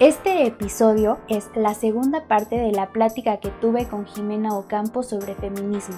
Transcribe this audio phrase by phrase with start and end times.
[0.00, 5.34] Este episodio es la segunda parte de la plática que tuve con Jimena Ocampo sobre
[5.34, 5.94] feminismo.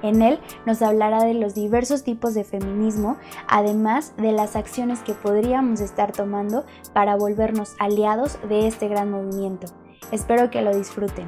[0.00, 5.12] En él nos hablará de los diversos tipos de feminismo, además de las acciones que
[5.12, 9.66] podríamos estar tomando para volvernos aliados de este gran movimiento.
[10.12, 11.26] Espero que lo disfruten.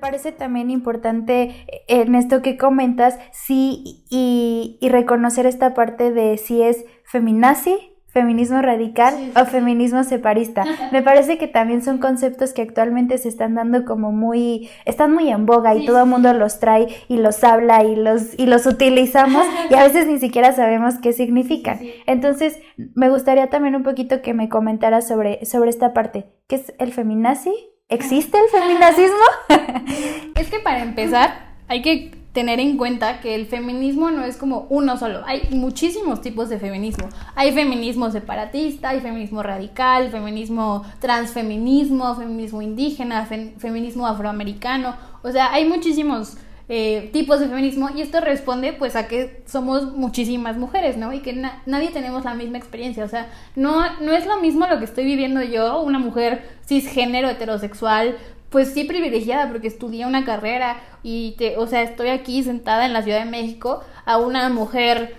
[0.00, 6.62] Parece también importante eh, en esto que comentas, sí, y, reconocer esta parte de si
[6.62, 7.76] es feminazi,
[8.08, 10.64] feminismo radical o feminismo separista.
[10.92, 15.30] Me parece que también son conceptos que actualmente se están dando como muy, están muy
[15.30, 18.66] en boga y todo el mundo los trae y los habla y los, y los
[18.66, 21.78] utilizamos y a veces ni siquiera sabemos qué significan.
[22.06, 26.32] Entonces, me gustaría también un poquito que me comentaras sobre, sobre esta parte.
[26.48, 27.52] ¿Qué es el feminazi?
[27.90, 29.16] ¿Existe el feminacismo?
[30.36, 34.68] es que para empezar, hay que tener en cuenta que el feminismo no es como
[34.70, 35.22] uno solo.
[35.26, 37.08] Hay muchísimos tipos de feminismo.
[37.34, 44.94] Hay feminismo separatista, hay feminismo radical, feminismo transfeminismo, feminismo indígena, feminismo afroamericano.
[45.24, 46.36] O sea, hay muchísimos
[46.72, 51.12] eh, tipos de feminismo y esto responde pues a que somos muchísimas mujeres, ¿no?
[51.12, 51.32] Y que
[51.66, 53.26] nadie tenemos la misma experiencia, o sea,
[53.56, 58.16] no, no es lo mismo lo que estoy viviendo yo, una mujer cisgénero heterosexual,
[58.50, 62.92] pues sí privilegiada porque estudié una carrera y te, o sea, estoy aquí sentada en
[62.92, 65.16] la Ciudad de México a una mujer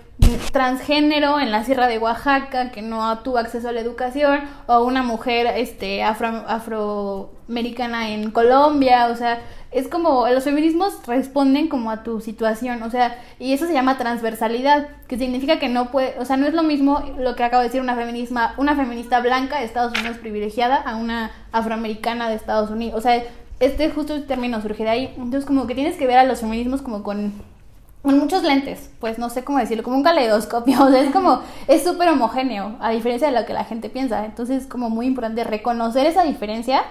[0.51, 5.03] transgénero en la Sierra de Oaxaca que no tuvo acceso a la educación o una
[5.03, 9.41] mujer este afro, afroamericana en Colombia, o sea,
[9.71, 13.97] es como los feminismos responden como a tu situación, o sea, y eso se llama
[13.97, 17.61] transversalidad, que significa que no puede, o sea, no es lo mismo lo que acabo
[17.61, 22.35] de decir una feminisma, una feminista blanca de Estados Unidos privilegiada a una afroamericana de
[22.35, 23.23] Estados Unidos, o sea,
[23.61, 26.81] este justo término surge de ahí, entonces como que tienes que ver a los feminismos
[26.81, 27.33] como con
[28.01, 31.41] con muchos lentes, pues no sé cómo decirlo, como un caleidoscopio, o sea, es como,
[31.67, 35.05] es súper homogéneo, a diferencia de lo que la gente piensa, entonces es como muy
[35.05, 36.83] importante reconocer esa diferencia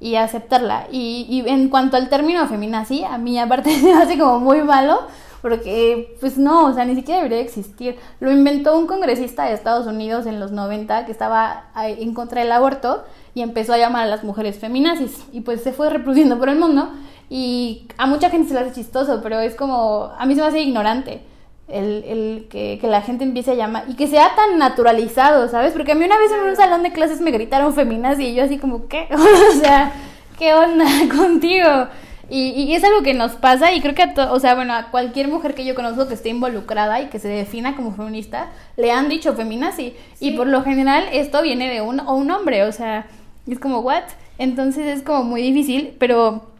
[0.00, 0.86] y aceptarla.
[0.90, 5.00] Y, y en cuanto al término feminazi, a mí aparte me hace como muy malo,
[5.42, 7.96] porque pues no, o sea, ni siquiera debería existir.
[8.20, 12.52] Lo inventó un congresista de Estados Unidos en los 90 que estaba en contra del
[12.52, 13.04] aborto
[13.34, 16.58] y empezó a llamar a las mujeres feminazis y pues se fue reproduciendo por el
[16.58, 16.90] mundo
[17.30, 20.46] y a mucha gente se le hace chistoso, pero es como, a mí se me
[20.46, 21.22] hace ignorante
[21.68, 25.72] el, el que, que, la gente empiece a llamar y que sea tan naturalizado, ¿sabes?
[25.72, 28.44] Porque a mí una vez en un salón de clases me gritaron feminazis y yo
[28.44, 29.08] así como, ¿qué?
[29.12, 29.92] o sea,
[30.38, 30.86] ¿qué onda
[31.16, 31.88] contigo?
[32.30, 34.90] Y, y, es algo que nos pasa y creo que a, o sea, bueno, a
[34.90, 38.90] cualquier mujer que yo conozco que esté involucrada y que se defina como feminista, le
[38.92, 39.94] han dicho feminazi.
[40.20, 43.06] Y por lo general esto viene de un, o un hombre, o sea,
[43.46, 44.04] es como, ¿what?
[44.36, 46.50] Entonces es como muy difícil, pero,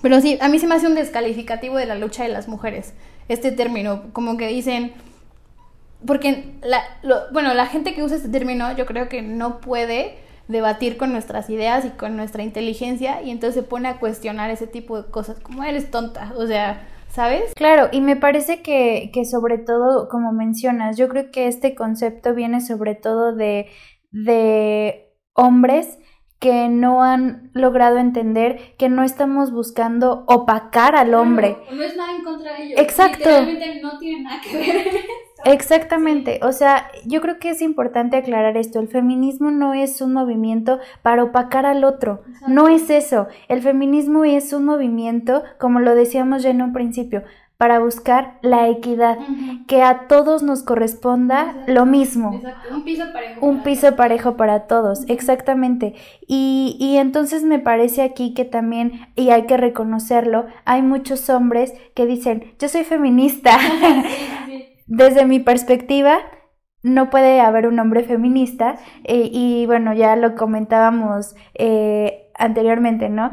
[0.00, 2.94] pero sí, a mí se me hace un descalificativo de la lucha de las mujeres,
[3.28, 4.92] este término, como que dicen,
[6.06, 6.82] porque, la,
[7.32, 11.50] bueno, la gente que usa este término yo creo que no puede debatir con nuestras
[11.50, 15.40] ideas y con nuestra inteligencia y entonces se pone a cuestionar ese tipo de cosas,
[15.40, 17.52] como eres tonta, o sea, ¿sabes?
[17.56, 22.34] Claro, y me parece que, que sobre todo, como mencionas, yo creo que este concepto
[22.34, 23.66] viene sobre todo de,
[24.12, 25.98] de hombres
[26.46, 31.56] que no han logrado entender que no estamos buscando opacar al hombre.
[31.72, 32.78] no es nada en contra de ellos.
[32.78, 33.28] Exacto.
[33.82, 34.86] no tiene nada que ver.
[35.44, 40.12] Exactamente, o sea, yo creo que es importante aclarar esto, el feminismo no es un
[40.12, 45.94] movimiento para opacar al otro, no es eso, el feminismo es un movimiento, como lo
[45.94, 47.22] decíamos ya en un principio,
[47.58, 49.18] para buscar la equidad,
[49.66, 52.42] que a todos nos corresponda lo mismo.
[52.70, 53.46] Un piso parejo.
[53.46, 55.94] Un piso parejo para todos, exactamente.
[56.26, 61.72] Y, y entonces me parece aquí que también, y hay que reconocerlo, hay muchos hombres
[61.94, 63.58] que dicen, yo soy feminista.
[64.86, 66.18] Desde mi perspectiva,
[66.82, 73.30] no puede haber un hombre feminista, eh, y bueno, ya lo comentábamos eh, anteriormente, ¿no?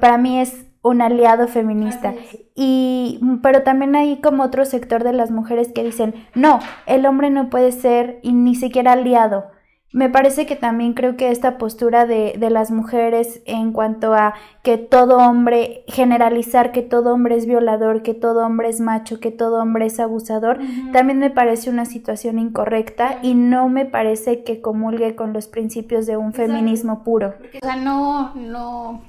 [0.00, 2.14] Para mí es un aliado feminista.
[2.54, 7.30] Y, pero también hay como otro sector de las mujeres que dicen, no, el hombre
[7.30, 9.44] no puede ser ni siquiera aliado.
[9.92, 14.34] Me parece que también creo que esta postura de, de, las mujeres en cuanto a
[14.62, 19.32] que todo hombre, generalizar que todo hombre es violador, que todo hombre es macho, que
[19.32, 20.60] todo hombre es abusador,
[20.92, 26.06] también me parece una situación incorrecta y no me parece que comulgue con los principios
[26.06, 27.34] de un feminismo puro.
[27.60, 29.02] o sea, no, no,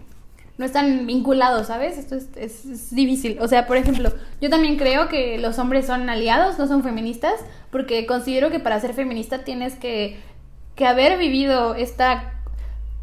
[0.61, 1.97] no están vinculados, ¿sabes?
[1.97, 3.39] Esto es, difícil.
[3.41, 7.33] O sea, por ejemplo, yo también creo que los hombres son aliados, no son feministas,
[7.71, 10.19] porque considero que para ser feminista tienes que,
[10.75, 12.35] que haber vivido esta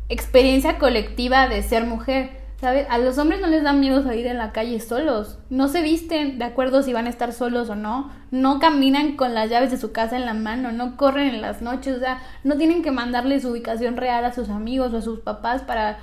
[0.09, 2.39] experiencia colectiva de ser mujer.
[2.61, 2.87] ¿Sabes?
[2.91, 5.39] A los hombres no les da miedo salir en la calle solos.
[5.49, 8.11] No se visten de acuerdo si van a estar solos o no.
[8.33, 10.73] No caminan con las llaves de su casa en la mano.
[10.73, 11.97] No corren en las noches.
[11.97, 15.21] O sea, no tienen que mandarle su ubicación real a sus amigos o a sus
[15.21, 15.99] papás para,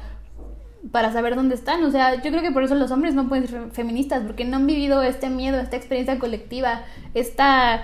[0.91, 1.83] para saber dónde están.
[1.83, 4.23] O sea, yo creo que por eso los hombres no pueden ser feministas.
[4.23, 6.83] Porque no han vivido este miedo, esta experiencia colectiva,
[7.13, 7.83] esta,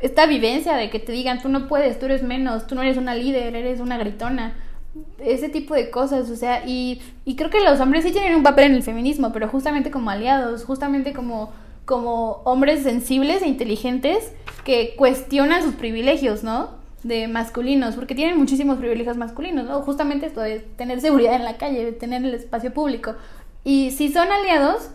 [0.00, 2.96] esta vivencia de que te digan, tú no puedes, tú eres menos, tú no eres
[2.96, 4.54] una líder, eres una gritona
[5.18, 8.42] ese tipo de cosas, o sea, y, y creo que los hombres sí tienen un
[8.42, 11.52] papel en el feminismo, pero justamente como aliados, justamente como,
[11.84, 14.32] como hombres sensibles e inteligentes
[14.64, 16.77] que cuestionan sus privilegios, ¿no?
[17.02, 19.82] De masculinos, porque tienen muchísimos privilegios masculinos, ¿no?
[19.82, 23.14] Justamente esto de tener seguridad en la calle, de tener el espacio público.
[23.64, 24.90] Y si son aliados,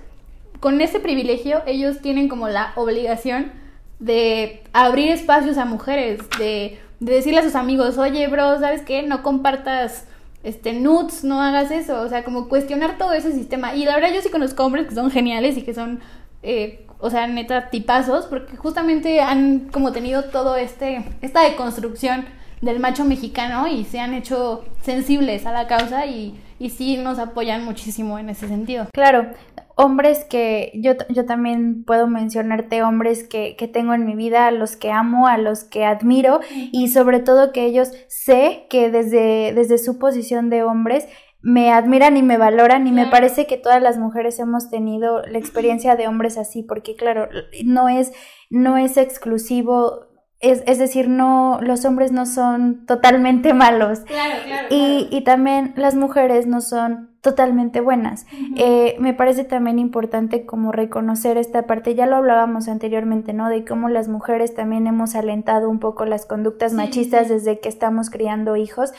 [0.59, 3.51] con ese privilegio ellos tienen como la obligación
[3.99, 9.03] de abrir espacios a mujeres, de de decirle a sus amigos, oye, bro, ¿sabes qué?
[9.03, 10.05] No compartas
[10.43, 13.75] este nudes, no hagas eso, o sea, como cuestionar todo ese sistema.
[13.75, 15.99] Y la verdad yo sí conozco hombres que son geniales y que son,
[16.43, 22.23] eh, o sea, neta, tipazos, porque justamente han como tenido todo este, esta deconstrucción
[22.61, 27.19] del macho mexicano y se han hecho sensibles a la causa y, y sí nos
[27.19, 28.87] apoyan muchísimo en ese sentido.
[28.93, 29.31] Claro,
[29.75, 34.51] hombres que yo, yo también puedo mencionarte hombres que, que, tengo en mi vida, a
[34.51, 36.39] los que amo, a los que admiro
[36.71, 41.05] y sobre todo que ellos sé que desde, desde su posición de hombres
[41.43, 45.37] me admiran y me valoran y me parece que todas las mujeres hemos tenido la
[45.37, 47.27] experiencia de hombres así porque claro,
[47.65, 48.13] no es,
[48.49, 50.07] no es exclusivo
[50.39, 54.01] es, es, decir, no, los hombres no son totalmente malos.
[54.01, 58.25] Claro, claro, y, y, también las mujeres no son totalmente buenas.
[58.57, 63.47] eh, me parece también importante como reconocer esta parte, ya lo hablábamos anteriormente, ¿no?
[63.47, 67.33] De cómo las mujeres también hemos alentado un poco las conductas sí, machistas sí.
[67.35, 68.91] desde que estamos criando hijos,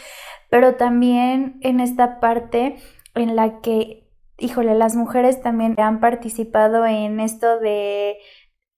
[0.54, 2.76] pero también en esta parte
[3.16, 4.08] en la que,
[4.38, 8.18] híjole, las mujeres también han participado en esto de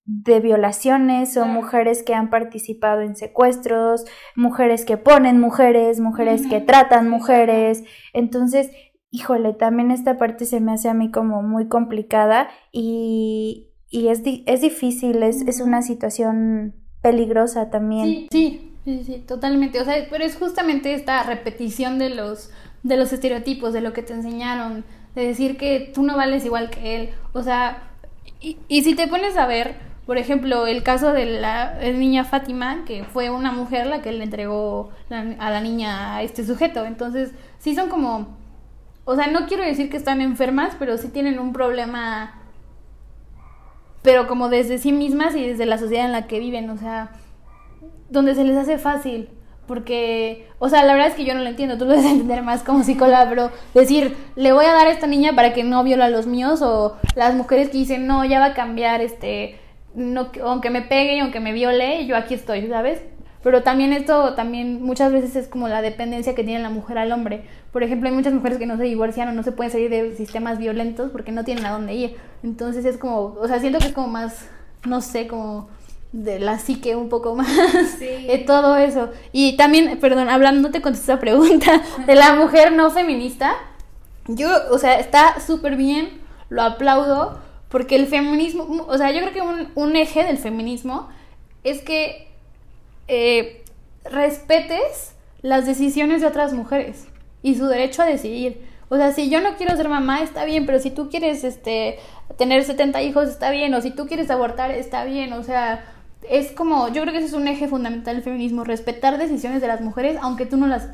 [0.06, 4.06] de violaciones o mujeres que han participado en secuestros,
[4.36, 6.48] mujeres que ponen mujeres, mujeres uh -huh.
[6.48, 7.84] que tratan mujeres.
[8.14, 8.70] Entonces,
[9.10, 14.24] híjole, también esta parte se me hace a mí como muy complicada y, y es,
[14.24, 18.06] di es difícil, es, es una situación peligrosa también.
[18.06, 19.80] Sí, sí, sí, sí, totalmente.
[19.80, 22.50] O sea, pero es justamente esta repetición de los,
[22.82, 24.84] de los estereotipos, de lo que te enseñaron,
[25.14, 27.10] de decir que tú no vales igual que él.
[27.34, 27.90] O sea,
[28.40, 32.84] y, y si te pones a ver, por ejemplo, el caso de la niña Fátima,
[32.86, 36.84] que fue una mujer la que le entregó a la niña a este sujeto.
[36.86, 38.38] Entonces, sí son como,
[39.04, 42.40] o sea, no quiero decir que están enfermas, pero sí tienen un problema,
[44.02, 47.10] pero como desde sí mismas y desde la sociedad en la que viven, o sea,
[48.10, 49.28] donde se les hace fácil.
[49.66, 52.42] Porque, o sea, la verdad es que yo no lo entiendo, tú lo debes entender
[52.42, 55.82] más como psicóloga, pero decir, le voy a dar a esta niña para que no
[55.82, 59.58] viola a los míos, o las mujeres que dicen, no, ya va a cambiar, este,
[59.94, 63.00] no, aunque me pegue y aunque me viole, yo aquí estoy, ¿sabes?
[63.42, 67.12] Pero también esto, también muchas veces es como la dependencia que tiene la mujer al
[67.12, 67.44] hombre.
[67.72, 70.16] Por ejemplo, hay muchas mujeres que no se divorcian o no se pueden salir de
[70.16, 72.16] sistemas violentos porque no tienen a dónde ir.
[72.42, 74.48] Entonces es como, o sea, siento que es como más,
[74.84, 75.68] no sé, como
[76.12, 77.48] de la psique un poco más,
[77.98, 78.06] sí.
[78.06, 79.10] de todo eso.
[79.32, 83.54] Y también, perdón, hablando, te contesto esa pregunta de la mujer no feminista.
[84.28, 87.38] Yo, o sea, está súper bien, lo aplaudo,
[87.68, 91.08] porque el feminismo, o sea, yo creo que un, un eje del feminismo
[91.64, 92.28] es que
[93.08, 93.64] eh,
[94.04, 97.06] respetes las decisiones de otras mujeres
[97.42, 98.60] y su derecho a decidir.
[98.88, 101.98] O sea, si yo no quiero ser mamá, está bien, pero si tú quieres este,
[102.36, 105.84] tener 70 hijos, está bien, o si tú quieres abortar, está bien, o sea,
[106.30, 109.68] es como, yo creo que ese es un eje fundamental del feminismo, respetar decisiones de
[109.68, 110.88] las mujeres, aunque tú no las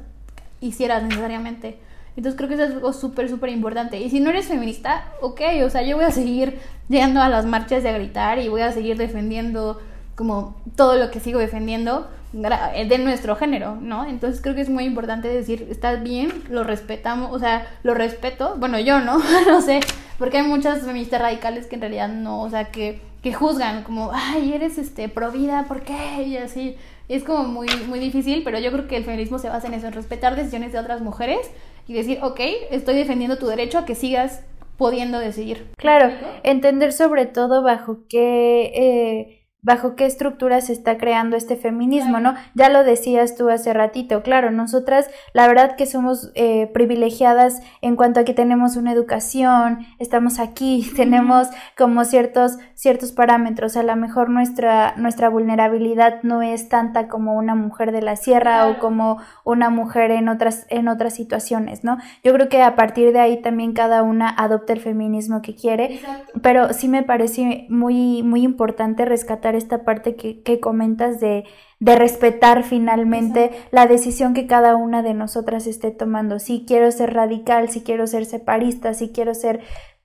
[0.61, 1.79] hicieras necesariamente.
[2.17, 3.99] Entonces creo que eso es algo súper, súper importante.
[3.99, 6.59] Y si no eres feminista, ok, o sea, yo voy a seguir
[6.89, 9.81] llegando a las marchas de gritar y voy a seguir defendiendo
[10.15, 14.05] como todo lo que sigo defendiendo de nuestro género, ¿no?
[14.07, 18.57] Entonces creo que es muy importante decir, estás bien, lo respetamos, o sea, lo respeto,
[18.59, 19.81] bueno, yo no, no sé,
[20.19, 24.11] porque hay muchas feministas radicales que en realidad no, o sea, que, que juzgan como,
[24.13, 26.25] ay, eres este pro vida, ¿por qué?
[26.27, 26.77] Y así,
[27.09, 29.87] es como muy, muy difícil, pero yo creo que el feminismo se basa en eso,
[29.87, 31.51] en respetar decisiones de otras mujeres
[31.87, 34.45] y decir, ok, estoy defendiendo tu derecho a que sigas
[34.77, 35.71] pudiendo decidir.
[35.77, 36.13] Claro,
[36.43, 38.73] entender sobre todo bajo qué...
[38.75, 42.35] Eh bajo qué estructura se está creando este feminismo, ¿no?
[42.55, 47.95] Ya lo decías tú hace ratito, claro, nosotras la verdad que somos eh, privilegiadas en
[47.95, 51.47] cuanto a que tenemos una educación, estamos aquí, tenemos
[51.79, 57.55] como ciertos, ciertos parámetros, a lo mejor nuestra, nuestra vulnerabilidad no es tanta como una
[57.55, 61.99] mujer de la sierra o como una mujer en otras, en otras situaciones, ¿no?
[62.25, 66.01] Yo creo que a partir de ahí también cada una adopta el feminismo que quiere,
[66.43, 71.45] pero sí me parece muy, muy importante rescatar esta parte que, comentas de,
[71.81, 76.39] respetar finalmente la decisión que cada una de nosotras esté tomando.
[76.39, 79.61] Si quiero ser radical, si quiero ser separista, si quiero ser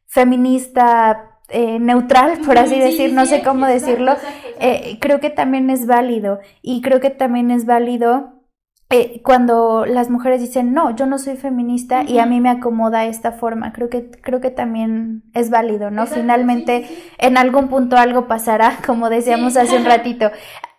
[0.08, 4.16] feminista, eh, neutral, por así decir, no sé cómo decirlo,
[4.60, 6.40] eh, creo que también es válido.
[6.62, 8.37] Y creo que también es válido
[8.90, 13.06] eh, cuando las mujeres dicen, no, yo no soy feminista y a mí me acomoda
[13.06, 16.06] esta forma, creo que, creo que también es válido, ¿no?
[16.08, 20.32] Finalmente, en algún punto algo pasará, como decíamos hace un ratito.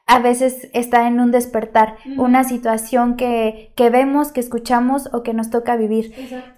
[0.07, 5.35] A veces está en un despertar, una situación que, que vemos, que escuchamos o que
[5.35, 6.15] nos toca vivir.
[6.17, 6.58] Exacto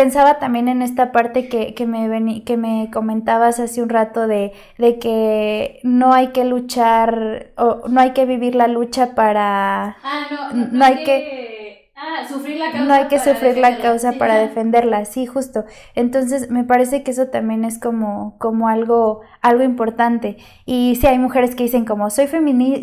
[0.00, 4.52] pensaba también en esta parte que, que, me, que me comentabas hace un rato de,
[4.78, 9.98] de, que no hay que luchar o no hay que vivir la lucha para...
[10.02, 11.90] Ah, no, no, hay que...
[11.94, 15.66] Ah, sufrir la causa no hay que sufrir la causa para defenderla, sí, justo.
[15.94, 20.38] Entonces, me parece que eso también es como, como algo, algo importante.
[20.64, 22.26] Y sí, hay mujeres que dicen como, soy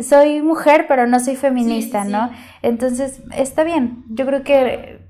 [0.03, 2.29] soy mujer, pero no soy feminista, ¿no?
[2.61, 4.03] Entonces, está bien.
[4.09, 5.06] Yo creo que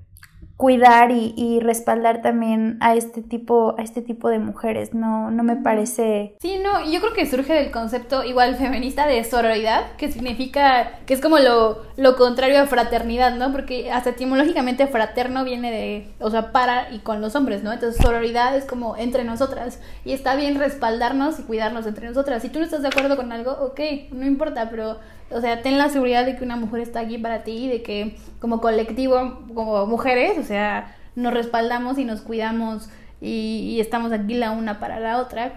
[0.57, 5.43] cuidar y, y, respaldar también a este tipo a este tipo de mujeres no no
[5.43, 10.11] me parece sí no yo creo que surge del concepto igual feminista de sororidad que
[10.11, 15.71] significa que es como lo, lo contrario a fraternidad no porque hasta etimológicamente fraterno viene
[15.71, 19.79] de o sea para y con los hombres no entonces sororidad es como entre nosotras
[20.05, 22.41] y está bien respaldarnos y cuidarnos entre nosotras.
[22.41, 23.79] Si tú no estás de acuerdo con algo ok
[24.11, 24.97] no importa pero
[25.29, 28.15] o sea, ten la seguridad de que una mujer está aquí para ti, de que
[28.39, 32.89] como colectivo, como mujeres, o sea, nos respaldamos y nos cuidamos
[33.22, 35.54] y, estamos aquí la una para la otra,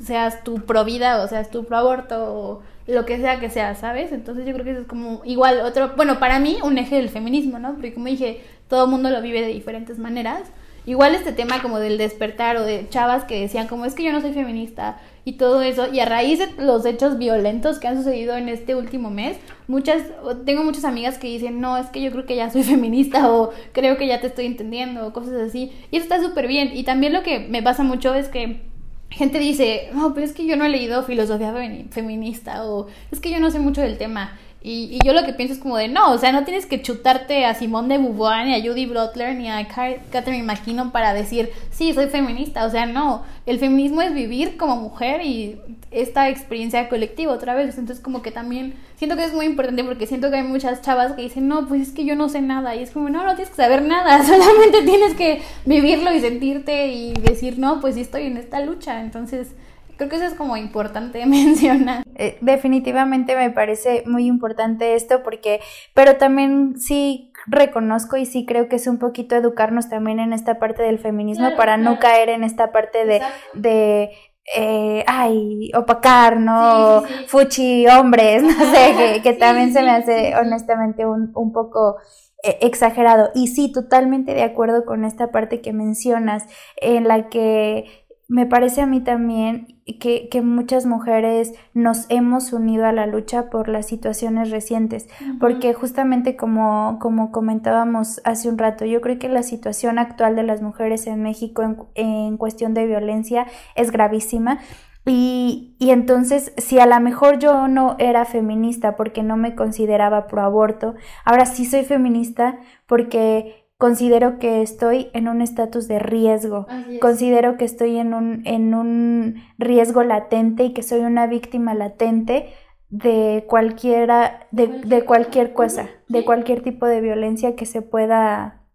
[0.00, 3.74] seas tu pro vida o seas tu pro aborto o lo que sea que sea,
[3.74, 4.12] ¿sabes?
[4.12, 7.08] Entonces yo creo que eso es como igual otro, bueno, para mí un eje del
[7.08, 7.72] feminismo, ¿no?
[7.74, 10.42] Porque como dije, todo el mundo lo vive de diferentes maneras.
[10.88, 14.10] Igual este tema como del despertar o de chavas que decían como es que yo
[14.10, 15.92] no soy feminista y todo eso.
[15.92, 20.02] Y a raíz de los hechos violentos que han sucedido en este último mes, muchas,
[20.46, 23.50] tengo muchas amigas que dicen, no, es que yo creo que ya soy feminista o
[23.72, 25.72] creo que ya te estoy entendiendo o cosas así.
[25.90, 26.70] Y eso está súper bien.
[26.72, 28.62] Y también lo que me pasa mucho es que
[29.10, 31.54] gente dice, no, pero es que yo no he leído filosofía
[31.90, 34.38] feminista o es que yo no sé mucho del tema.
[34.60, 37.46] Y, yo lo que pienso es como de, no, o sea, no tienes que chutarte
[37.46, 41.92] a Simone de Beauvoir, ni a Judy Butler, ni a Catherine McKinnon para decir, sí,
[41.94, 42.66] soy feminista.
[42.66, 45.60] O sea, no, el feminismo es vivir como mujer y
[45.92, 47.78] esta experiencia colectiva otra vez.
[47.78, 51.12] Entonces, como que también siento que es muy importante porque siento que hay muchas chavas
[51.12, 52.74] que dicen, no, pues es que yo no sé nada.
[52.74, 56.88] Y es como, no, no tienes que saber nada, solamente tienes que vivirlo y sentirte
[56.88, 59.00] y decir, no, pues sí estoy en esta lucha.
[59.00, 59.52] Entonces,
[59.98, 62.04] Creo que eso es como importante mencionar.
[62.14, 65.60] Eh, definitivamente me parece muy importante esto porque,
[65.92, 70.58] pero también sí reconozco y sí creo que es un poquito educarnos también en esta
[70.58, 73.22] parte del feminismo para no caer en esta parte de,
[73.54, 74.10] de
[74.56, 77.02] eh, ay, opacar, ¿no?
[77.26, 81.96] Fuchi hombres, no sé, que, también se me hace honestamente un, un poco
[82.44, 83.30] eh, exagerado.
[83.34, 86.44] Y sí, totalmente de acuerdo con esta parte que mencionas,
[86.76, 92.84] en la que me parece a mí también que, que, muchas mujeres nos hemos unido
[92.84, 95.08] a la lucha por las situaciones recientes,
[95.40, 100.42] porque justamente como, como comentábamos hace un rato, yo creo que la situación actual de
[100.42, 104.58] las mujeres en México en, en cuestión de violencia es gravísima.
[105.06, 110.26] Y, y, entonces, si a lo mejor yo no era feminista porque no me consideraba
[110.26, 116.66] pro aborto, ahora sí soy feminista porque considero que estoy en un estatus de riesgo,
[117.00, 122.52] considero que estoy en un, en un riesgo latente y que soy una víctima latente
[122.90, 128.66] de cualquiera, de, de cualquier cosa, de cualquier tipo de violencia que se pueda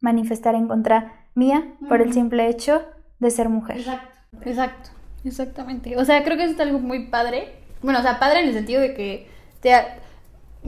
[0.00, 2.82] manifestar en contra mía por el simple hecho
[3.18, 3.76] de ser mujer.
[3.76, 4.90] Exacto, exacto,
[5.24, 5.96] exactamente.
[5.98, 7.52] O sea, creo que eso es algo muy padre.
[7.82, 9.28] Bueno, o sea, padre en el sentido de que
[9.60, 9.74] te,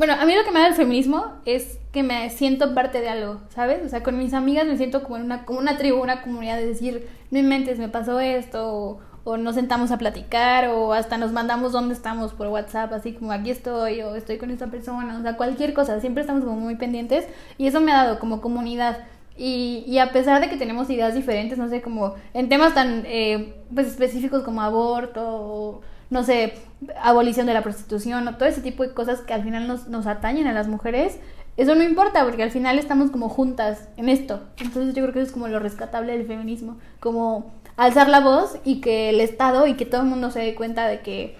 [0.01, 3.11] bueno, a mí lo que me da el feminismo es que me siento parte de
[3.11, 3.85] algo, ¿sabes?
[3.85, 6.57] O sea, con mis amigas me siento como en una, como una tribu, una comunidad
[6.57, 11.33] de decir, no inventes, me pasó esto, o, nos sentamos a platicar, o hasta nos
[11.33, 15.21] mandamos dónde estamos por WhatsApp, así como aquí estoy, o estoy con esta persona, o
[15.21, 17.27] sea, cualquier cosa, siempre estamos como muy pendientes,
[17.59, 19.01] y eso me ha dado como comunidad.
[19.37, 23.05] Y, y a pesar de que tenemos ideas diferentes, no sé, como en temas tan
[23.05, 26.55] eh, pues específicos como aborto o no sé,
[27.03, 30.07] abolición de la prostitución, o todo ese tipo de cosas que al final nos, nos
[30.07, 31.19] atañen a las mujeres,
[31.57, 34.41] eso no importa porque al final estamos como juntas en esto.
[34.59, 38.57] Entonces yo creo que eso es como lo rescatable del feminismo, como alzar la voz
[38.65, 41.37] y que el Estado y que todo el mundo se dé cuenta de que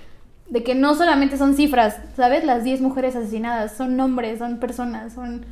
[0.51, 2.45] de que no solamente son cifras, ¿sabes?
[2.45, 5.47] Las 10 mujeres asesinadas son nombres, son personas, son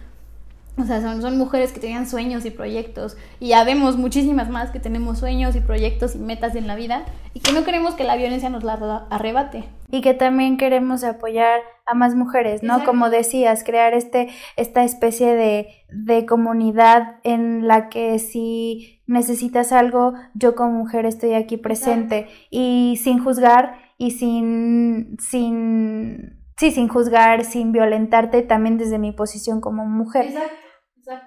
[0.78, 3.16] o sea, son, son mujeres que tenían sueños y proyectos.
[3.40, 7.04] Y ya vemos muchísimas más que tenemos sueños y proyectos y metas en la vida
[7.34, 9.64] y que no queremos que la violencia nos la arrebate.
[9.90, 12.84] Y que también queremos apoyar a más mujeres, ¿no?
[12.84, 20.12] Como decías, crear este, esta especie de, de comunidad en la que si necesitas algo,
[20.34, 27.44] yo como mujer estoy aquí presente y sin juzgar y sin, sin, sí, sin juzgar,
[27.44, 30.26] sin violentarte también desde mi posición como mujer.
[30.26, 30.67] Exacto.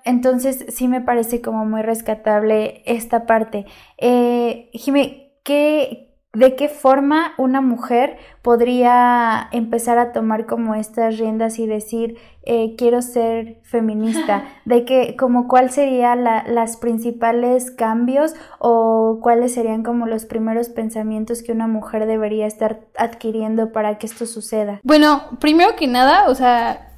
[0.04, 3.66] Entonces sí me parece como muy rescatable esta parte.
[3.98, 11.60] Eh, Jimé, ¿qué, ¿de qué forma una mujer podría empezar a tomar como estas riendas
[11.60, 14.46] y decir eh, quiero ser feminista?
[14.66, 21.44] ¿De qué, como cuál serían las principales cambios o cuáles serían como los primeros pensamientos
[21.44, 24.80] que una mujer debería estar adquiriendo para que esto suceda?
[24.84, 26.92] Bueno, primero que nada, o sea,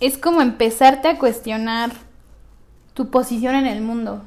[0.00, 1.90] es como empezarte a cuestionar
[2.94, 4.22] tu posición en el mundo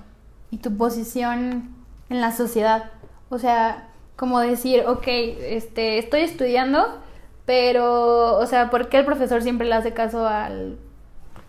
[0.51, 1.75] y tu posición
[2.09, 2.91] en la sociedad.
[3.29, 6.99] O sea, como decir, ok, este, estoy estudiando,
[7.45, 10.77] pero, o sea, ¿por qué el profesor siempre le hace caso al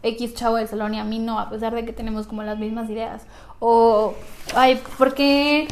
[0.02, 2.58] X chavo del salón y a mí no, a pesar de que tenemos como las
[2.58, 3.26] mismas ideas?
[3.60, 4.14] O,
[4.54, 5.68] ay, ¿por qué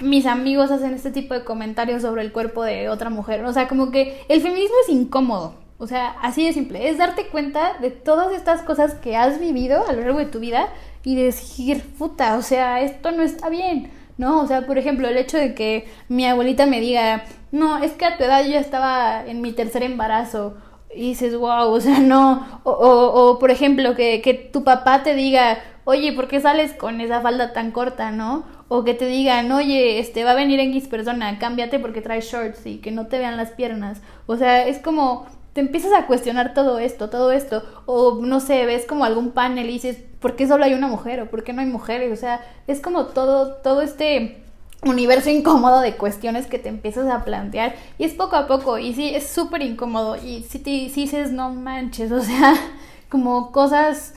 [0.00, 3.44] mis amigos hacen este tipo de comentarios sobre el cuerpo de otra mujer?
[3.44, 5.54] O sea, como que el feminismo es incómodo.
[5.80, 6.88] O sea, así de simple.
[6.88, 10.40] Es darte cuenta de todas estas cosas que has vivido a lo largo de tu
[10.40, 10.68] vida
[11.04, 14.40] y decir, puta, o sea, esto no está bien, ¿no?
[14.40, 18.04] O sea, por ejemplo, el hecho de que mi abuelita me diga, no, es que
[18.04, 20.56] a tu edad yo estaba en mi tercer embarazo.
[20.94, 22.60] Y dices, wow, o sea, no.
[22.64, 27.00] O, o, por ejemplo, que, que tu papá te diga, oye, ¿por qué sales con
[27.00, 28.44] esa falda tan corta, no?
[28.68, 32.66] O que te digan, oye, este, va a venir X persona, cámbiate porque traes shorts
[32.66, 34.02] y que no te vean las piernas.
[34.26, 37.62] O sea, es como, te empiezas a cuestionar todo esto, todo esto.
[37.86, 41.20] O no sé, ves como algún panel y dices, ¿por qué solo hay una mujer?
[41.20, 42.12] ¿O por qué no hay mujeres?
[42.12, 44.42] O sea, es como todo, todo este
[44.82, 48.94] universo incómodo de cuestiones que te empiezas a plantear y es poco a poco y
[48.94, 52.54] sí, es súper incómodo y si te si dices no manches, o sea,
[53.08, 54.14] como cosas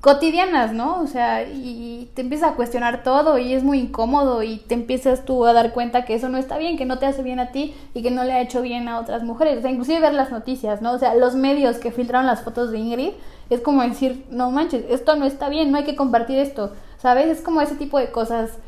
[0.00, 1.00] cotidianas, ¿no?
[1.00, 5.24] O sea, y te empiezas a cuestionar todo y es muy incómodo y te empiezas
[5.24, 7.52] tú a dar cuenta que eso no está bien, que no te hace bien a
[7.52, 9.58] ti y que no le ha hecho bien a otras mujeres.
[9.58, 10.92] O sea, inclusive ver las noticias, ¿no?
[10.92, 13.12] O sea, los medios que filtraron las fotos de Ingrid
[13.48, 17.26] es como decir, no manches, esto no está bien, no hay que compartir esto, ¿sabes?
[17.26, 18.58] Es como ese tipo de cosas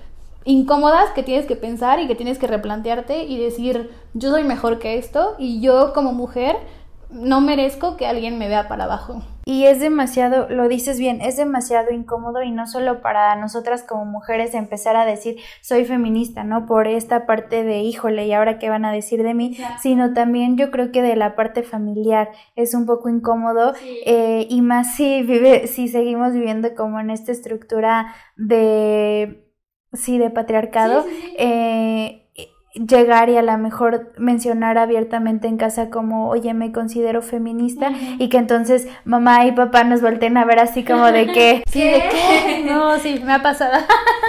[0.44, 4.78] incómodas que tienes que pensar y que tienes que replantearte y decir, yo soy mejor
[4.78, 6.56] que esto y yo como mujer
[7.10, 9.22] no merezco que alguien me vea para abajo.
[9.44, 14.04] Y es demasiado, lo dices bien, es demasiado incómodo y no solo para nosotras como
[14.04, 16.66] mujeres empezar a decir soy feminista, ¿no?
[16.66, 20.58] Por esta parte de híjole y ahora qué van a decir de mí, sino también
[20.58, 23.72] yo creo que de la parte familiar es un poco incómodo
[24.04, 29.50] eh, y más si vive, si seguimos viviendo como en esta estructura de,
[29.94, 31.06] sí, de patriarcado.
[31.38, 32.27] eh,
[32.86, 38.28] llegar y a lo mejor mencionar abiertamente en casa como, oye, me considero feminista y
[38.28, 41.62] que entonces mamá y papá nos volteen a ver así como de que...
[41.70, 42.64] Sí, de qué.
[42.66, 43.78] No, sí, me ha pasado.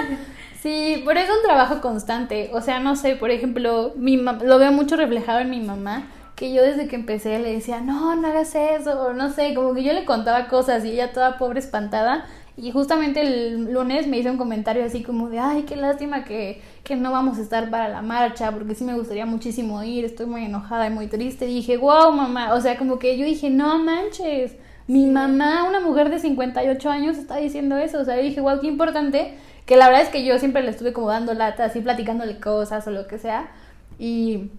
[0.62, 2.50] sí, por eso es un trabajo constante.
[2.54, 6.04] O sea, no sé, por ejemplo, mi lo veo mucho reflejado en mi mamá
[6.40, 9.74] que yo desde que empecé le decía, no, no hagas eso, o no sé, como
[9.74, 12.26] que yo le contaba cosas y ella toda pobre espantada.
[12.56, 16.62] Y justamente el lunes me hizo un comentario así como de, ay, qué lástima que,
[16.84, 20.26] que no vamos a estar para la marcha, porque sí me gustaría muchísimo ir, estoy
[20.26, 21.48] muy enojada y muy triste.
[21.48, 24.56] Y dije, wow, mamá, o sea, como que yo dije, no manches,
[24.88, 28.00] mi mamá, una mujer de 58 años, está diciendo eso.
[28.00, 30.72] O sea, yo dije, wow, qué importante, que la verdad es que yo siempre le
[30.72, 33.52] estuve como dando lata, así platicándole cosas o lo que sea.
[34.00, 34.50] Y,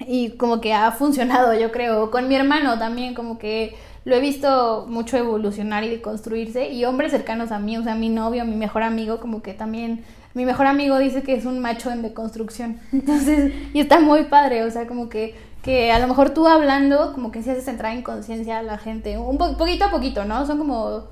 [0.00, 4.20] y como que ha funcionado, yo creo, con mi hermano también, como que lo he
[4.20, 8.56] visto mucho evolucionar y construirse y hombres cercanos a mí, o sea, mi novio, mi
[8.56, 10.04] mejor amigo, como que también
[10.34, 12.78] mi mejor amigo dice que es un macho en deconstrucción.
[12.92, 17.12] Entonces, y está muy padre, o sea, como que que a lo mejor tú hablando,
[17.12, 20.46] como que si haces entrar en conciencia a la gente, un poquito a poquito, ¿no?
[20.46, 21.08] Son como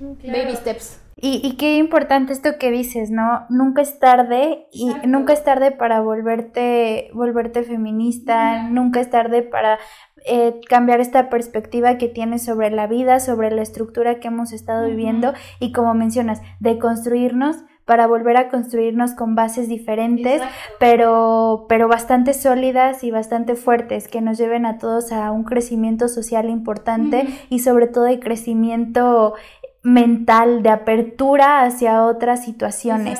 [0.00, 0.98] baby steps.
[1.16, 3.46] Y, y, qué importante esto que dices, ¿no?
[3.48, 9.78] Nunca es tarde y nunca es tarde para volverte, volverte feminista, nunca es tarde para
[10.24, 14.88] eh, cambiar esta perspectiva que tienes sobre la vida, sobre la estructura que hemos estado
[14.88, 20.40] viviendo y como mencionas, de construirnos para volver a construirnos con bases diferentes,
[20.78, 26.08] pero, pero bastante sólidas y bastante fuertes, que nos lleven a todos a un crecimiento
[26.08, 29.34] social importante y sobre todo de crecimiento
[29.82, 33.18] mental, de apertura hacia otras situaciones.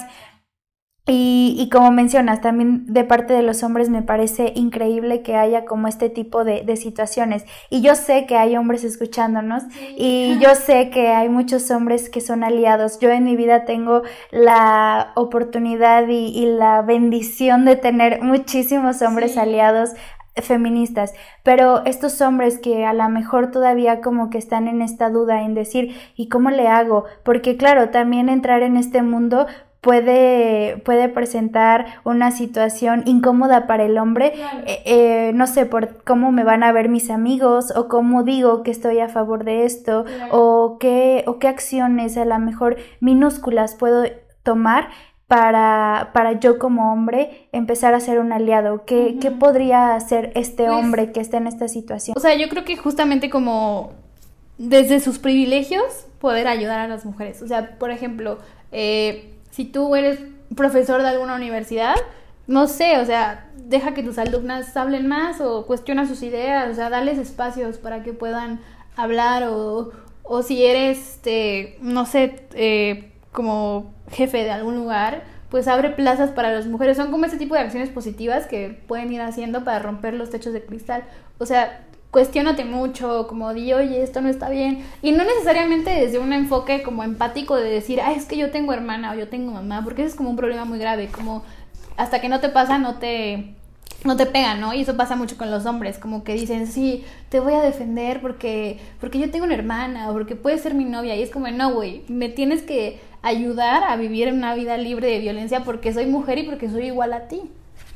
[1.04, 5.64] Y, y, como mencionas, también de parte de los hombres me parece increíble que haya
[5.64, 7.44] como este tipo de, de situaciones.
[7.70, 9.64] Y yo sé que hay hombres escuchándonos
[9.96, 13.00] y yo sé que hay muchos hombres que son aliados.
[13.00, 19.36] Yo en mi vida tengo la oportunidad y, y la bendición de tener muchísimos hombres
[19.36, 19.90] aliados
[20.40, 21.12] feministas,
[21.42, 25.52] pero estos hombres que a lo mejor todavía como que están en esta duda en
[25.54, 27.04] decir, ¿y cómo le hago?
[27.22, 29.46] Porque claro, también entrar en este mundo
[29.82, 34.32] puede, puede presentar una situación incómoda para el hombre,
[34.64, 38.62] eh, eh, no sé, por cómo me van a ver mis amigos o cómo digo
[38.62, 43.74] que estoy a favor de esto o, qué, o qué acciones a lo mejor minúsculas
[43.74, 44.04] puedo
[44.44, 44.88] tomar
[45.26, 48.84] para, para yo como hombre empezar a ser un aliado?
[48.84, 52.14] ¿Qué, ¿qué podría hacer este pues hombre que está en esta situación?
[52.16, 53.94] O sea, yo creo que justamente como
[54.58, 57.42] desde sus privilegios poder ayudar a las mujeres.
[57.42, 58.38] O sea, por ejemplo,
[58.70, 60.18] eh, si tú eres
[60.56, 61.94] profesor de alguna universidad,
[62.46, 66.74] no sé, o sea, deja que tus alumnas hablen más o cuestiona sus ideas, o
[66.74, 68.60] sea, dales espacios para que puedan
[68.96, 75.68] hablar o, o si eres, este, no sé, eh, como jefe de algún lugar, pues
[75.68, 76.96] abre plazas para las mujeres.
[76.96, 80.54] Son como ese tipo de acciones positivas que pueden ir haciendo para romper los techos
[80.54, 81.04] de cristal.
[81.38, 84.84] O sea, cuestionate mucho, como di, oye, esto no está bien.
[85.02, 88.72] Y no necesariamente desde un enfoque como empático de decir, ah, es que yo tengo
[88.72, 91.42] hermana o yo tengo mamá, porque eso es como un problema muy grave, como
[91.96, 93.54] hasta que no te pasa, no te
[94.04, 94.74] no te pegan, ¿no?
[94.74, 98.20] Y eso pasa mucho con los hombres, como que dicen, sí, te voy a defender
[98.20, 101.14] porque, porque yo tengo una hermana o porque puede ser mi novia.
[101.14, 105.20] Y es como, no, güey, me tienes que ayudar a vivir una vida libre de
[105.20, 107.42] violencia porque soy mujer y porque soy igual a ti.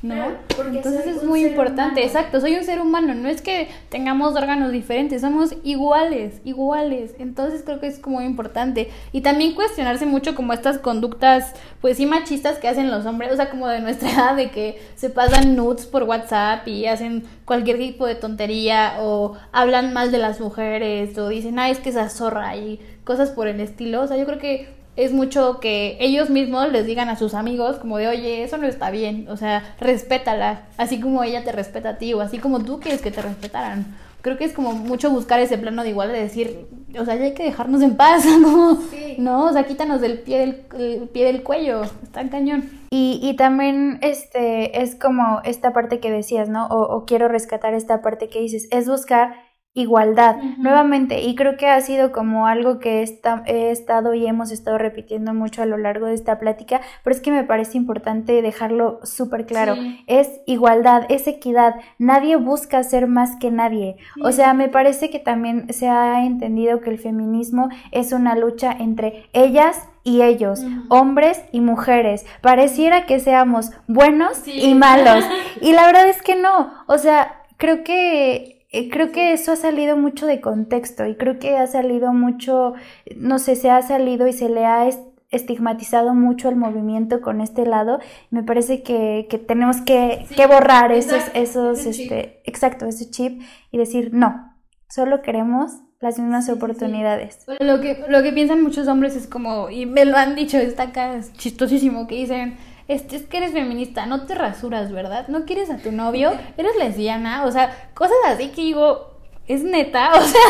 [0.06, 0.32] ¿No?
[0.66, 5.20] Entonces es muy importante, exacto, soy un ser humano, no es que tengamos órganos diferentes,
[5.20, 8.90] somos iguales, iguales, entonces creo que es como muy importante.
[9.12, 13.36] Y también cuestionarse mucho como estas conductas, pues sí machistas que hacen los hombres, o
[13.36, 17.78] sea, como de nuestra edad, de que se pasan nudes por WhatsApp y hacen cualquier
[17.78, 22.08] tipo de tontería o hablan mal de las mujeres o dicen, ah, es que esa
[22.08, 26.30] zorra y cosas por el estilo, o sea, yo creo que es mucho que ellos
[26.30, 29.76] mismos les digan a sus amigos como de, oye, eso no está bien, o sea,
[29.78, 33.22] respétala, así como ella te respeta a ti o así como tú quieres que te
[33.22, 33.86] respetaran.
[34.22, 36.66] Creo que es como mucho buscar ese plano de igual de decir,
[36.98, 38.78] o sea, ya hay que dejarnos en paz, como,
[39.18, 42.70] no, o sea, quítanos del pie del, pie del cuello, está en cañón.
[42.90, 46.66] Y, y también este es como esta parte que decías, ¿no?
[46.68, 49.34] O, o quiero rescatar esta parte que dices, es buscar
[49.76, 53.04] igualdad, nuevamente, y creo que ha sido como algo que
[53.46, 57.20] he estado y hemos estado repitiendo mucho a lo largo de esta plática, pero es
[57.20, 63.36] que me parece importante dejarlo súper claro, es igualdad, es equidad, nadie busca ser más
[63.36, 68.12] que nadie, o sea, me parece que también se ha entendido que el feminismo es
[68.12, 72.24] una lucha entre ellas, y ellos, hombres y mujeres.
[72.40, 75.24] Pareciera que seamos buenos y malos.
[75.60, 76.70] Y la verdad es que no.
[76.86, 78.55] O sea, creo que
[78.90, 82.74] creo que eso ha salido mucho de contexto y creo que ha salido mucho,
[83.16, 84.88] no sé, se ha salido y se le ha
[85.30, 88.00] estigmatizado mucho el movimiento con este lado.
[88.30, 93.78] Me parece que, que tenemos que, que borrar esos, esos, este, exacto, ese chip y
[93.78, 94.54] decir, no,
[94.88, 97.44] solo queremos las mismas oportunidades.
[97.60, 100.84] Lo que, lo que piensan muchos hombres es como, y me lo han dicho, está
[100.84, 102.56] acá chistosísimo, que dicen,
[102.88, 105.28] este, es que eres feminista, no te rasuras, ¿verdad?
[105.28, 106.32] ¿No quieres a tu novio?
[106.56, 107.44] ¿Eres lesbiana?
[107.44, 109.10] O sea, cosas así que digo,
[109.48, 110.40] es neta, o sea,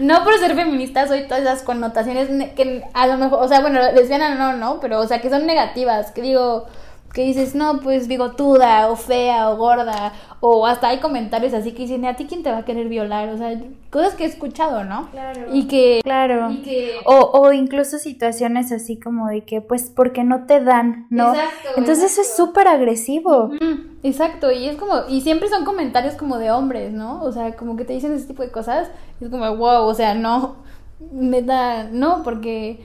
[0.00, 3.80] no por ser feminista soy todas esas connotaciones que a lo mejor, o sea, bueno,
[3.92, 6.66] lesbiana no, no, pero o sea, que son negativas, que digo,
[7.12, 11.82] que dices, no, pues bigotuda, o fea, o gorda, o hasta hay comentarios así que
[11.82, 13.30] dicen, ¿a ti quién te va a querer violar?
[13.30, 13.58] O sea,
[13.90, 15.10] cosas que he escuchado, ¿no?
[15.10, 15.46] Claro.
[15.52, 16.00] Y que...
[16.02, 16.50] Claro.
[16.50, 16.92] Y que...
[17.06, 21.34] O, o incluso situaciones así como de que, pues, porque no te dan, ¿no?
[21.34, 21.68] Exacto.
[21.76, 23.50] Entonces eso es súper agresivo.
[24.02, 27.22] Exacto, y es como, y siempre son comentarios como de hombres, ¿no?
[27.22, 28.90] O sea, como que te dicen ese tipo de cosas,
[29.20, 30.56] y es como, wow, o sea, no,
[31.12, 32.84] me da, no, porque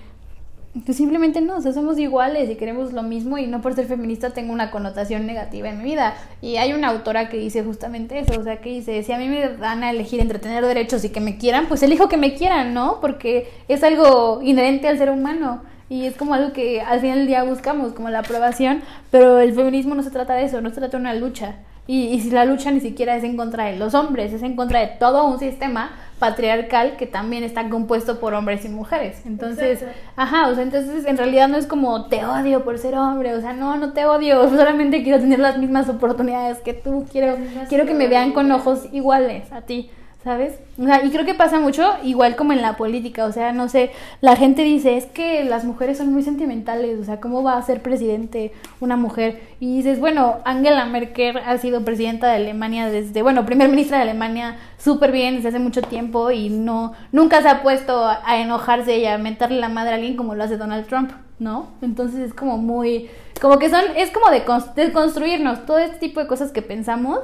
[0.85, 3.87] pues simplemente no, o sea, somos iguales y queremos lo mismo y no por ser
[3.87, 6.15] feminista tengo una connotación negativa en mi vida.
[6.41, 9.27] Y hay una autora que dice justamente eso, o sea, que dice, si a mí
[9.27, 12.35] me dan a elegir entre tener derechos y que me quieran, pues elijo que me
[12.35, 12.99] quieran, ¿no?
[13.01, 17.27] Porque es algo inherente al ser humano y es como algo que al final del
[17.27, 20.75] día buscamos, como la aprobación, pero el feminismo no se trata de eso, no se
[20.75, 21.55] trata de una lucha.
[21.85, 24.55] Y, y si la lucha ni siquiera es en contra de los hombres, es en
[24.55, 29.25] contra de todo un sistema patriarcal que también está compuesto por hombres y mujeres.
[29.25, 29.83] Entonces,
[30.15, 33.41] ajá, o sea, entonces en realidad no es como te odio por ser hombre, o
[33.41, 37.87] sea, no, no te odio, solamente quiero tener las mismas oportunidades que tú, quiero, quiero
[37.87, 39.89] que me vean con ojos iguales a ti.
[40.23, 40.59] ¿Sabes?
[40.77, 43.69] O sea, y creo que pasa mucho igual como en la política, o sea, no
[43.69, 47.57] sé, la gente dice, es que las mujeres son muy sentimentales, o sea, ¿cómo va
[47.57, 49.41] a ser presidente una mujer?
[49.59, 54.03] Y dices, bueno, Angela Merkel ha sido presidenta de Alemania desde, bueno, primer ministra de
[54.03, 58.99] Alemania súper bien desde hace mucho tiempo y no, nunca se ha puesto a enojarse
[58.99, 61.69] y a mentarle la madre a alguien como lo hace Donald Trump, ¿no?
[61.81, 63.09] Entonces es como muy,
[63.41, 64.43] como que son, es como de,
[64.75, 67.19] de construirnos todo este tipo de cosas que pensamos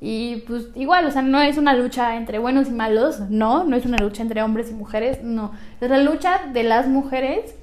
[0.00, 3.76] y pues igual, o sea, no es una lucha entre buenos y malos, no, no
[3.76, 7.54] es una lucha entre hombres y mujeres, no, es la lucha de las mujeres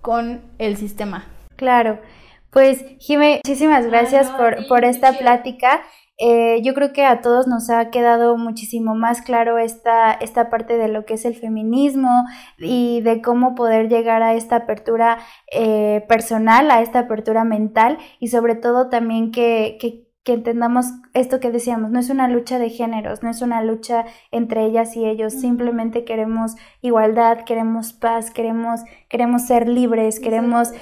[0.00, 1.26] con el sistema.
[1.56, 2.00] Claro,
[2.50, 5.82] pues Jime, muchísimas gracias por, por esta plática.
[6.22, 10.76] Eh, yo creo que a todos nos ha quedado muchísimo más claro esta, esta parte
[10.76, 12.26] de lo que es el feminismo
[12.58, 15.18] y de cómo poder llegar a esta apertura
[15.50, 21.40] eh, personal, a esta apertura mental y sobre todo también que, que que entendamos esto
[21.40, 25.06] que decíamos, no es una lucha de géneros, no es una lucha entre ellas y
[25.06, 30.72] ellos, simplemente queremos igualdad, queremos paz, queremos, queremos ser libres, queremos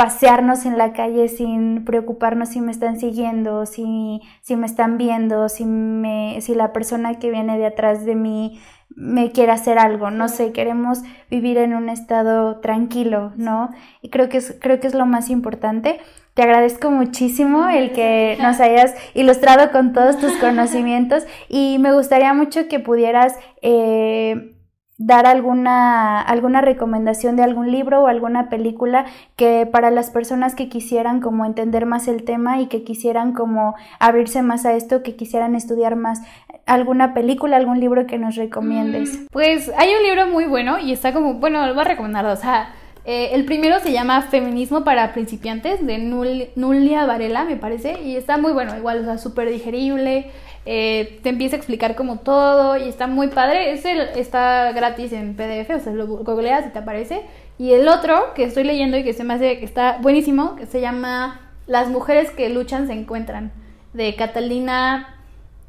[0.00, 5.50] pasearnos en la calle sin preocuparnos si me están siguiendo, si, si me están viendo,
[5.50, 10.10] si, me, si la persona que viene de atrás de mí me quiere hacer algo,
[10.10, 13.70] no sé, queremos vivir en un estado tranquilo, ¿no?
[14.00, 16.00] Y creo que es, creo que es lo más importante.
[16.40, 22.32] Te agradezco muchísimo el que nos hayas ilustrado con todos tus conocimientos y me gustaría
[22.32, 24.56] mucho que pudieras eh,
[24.96, 29.04] dar alguna, alguna recomendación de algún libro o alguna película
[29.36, 33.74] que para las personas que quisieran como entender más el tema y que quisieran como
[33.98, 36.22] abrirse más a esto, que quisieran estudiar más,
[36.64, 39.20] alguna película, algún libro que nos recomiendes.
[39.20, 42.24] Mm, pues hay un libro muy bueno y está como, bueno, lo voy a recomendar,
[42.24, 42.72] o sea,
[43.04, 48.36] eh, el primero se llama Feminismo para principiantes de Nulia Varela, me parece, y está
[48.36, 50.30] muy bueno, igual, o sea, súper digerible,
[50.66, 53.72] eh, te empieza a explicar como todo y está muy padre.
[53.72, 57.22] Ese está gratis en PDF, o sea, lo googleas y te aparece.
[57.58, 60.66] Y el otro que estoy leyendo y que se me hace que está buenísimo, que
[60.66, 63.52] se llama Las mujeres que luchan se encuentran,
[63.92, 65.16] de Catalina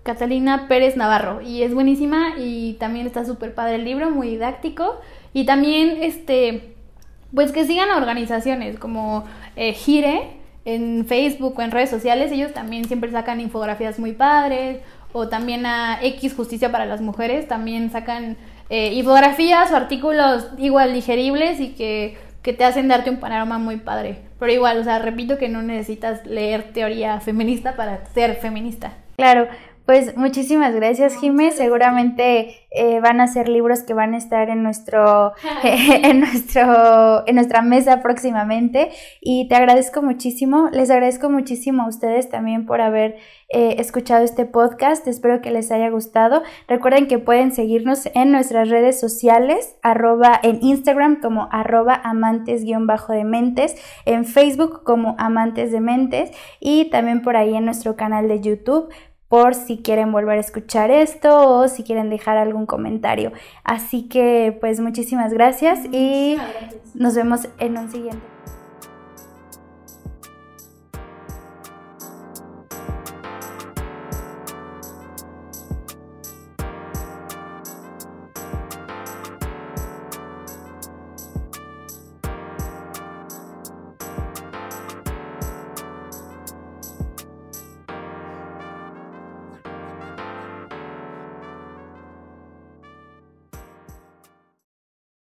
[0.03, 4.99] Catalina Pérez Navarro y es buenísima y también está súper padre el libro, muy didáctico
[5.31, 6.70] y también este
[7.33, 12.85] pues que sigan organizaciones como eh, Gire en Facebook o en redes sociales, ellos también
[12.85, 14.79] siempre sacan infografías muy padres
[15.13, 18.37] o también a X Justicia para las Mujeres también sacan
[18.69, 23.77] eh, infografías o artículos igual digeribles y que, que te hacen darte un panorama muy
[23.77, 24.19] padre.
[24.39, 28.93] Pero igual, o sea, repito que no necesitas leer teoría feminista para ser feminista.
[29.17, 29.47] Claro,
[29.91, 31.51] pues muchísimas gracias, Jimé.
[31.51, 37.35] Seguramente eh, van a ser libros que van a estar en nuestro, en nuestro, en
[37.35, 38.91] nuestra mesa próximamente.
[39.19, 40.69] Y te agradezco muchísimo.
[40.71, 43.17] Les agradezco muchísimo a ustedes también por haber
[43.49, 45.05] eh, escuchado este podcast.
[45.07, 46.41] Espero que les haya gustado.
[46.69, 53.75] Recuerden que pueden seguirnos en nuestras redes sociales, arroba en Instagram como arroba amantes-de mentes,
[54.05, 58.89] en Facebook como amantes de mentes y también por ahí en nuestro canal de YouTube
[59.31, 63.31] por si quieren volver a escuchar esto o si quieren dejar algún comentario.
[63.63, 66.35] Así que pues muchísimas gracias y
[66.95, 68.30] nos vemos en un siguiente.